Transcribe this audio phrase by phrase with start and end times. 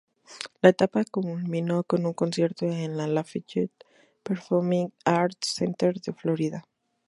[0.63, 3.69] La etapa culminó con un concierto en el Lafayette
[4.23, 6.65] Performing Arts Center de Florida.